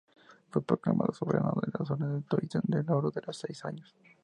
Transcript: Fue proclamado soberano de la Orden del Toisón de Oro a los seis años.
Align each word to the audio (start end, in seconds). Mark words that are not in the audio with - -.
Fue 0.49 0.63
proclamado 0.65 1.13
soberano 1.13 1.53
de 1.61 1.67
la 1.71 1.85
Orden 1.87 2.13
del 2.13 2.23
Toisón 2.23 2.63
de 2.65 2.79
Oro 2.91 3.09
a 3.15 3.21
los 3.23 3.37
seis 3.37 3.63
años. 3.65 3.93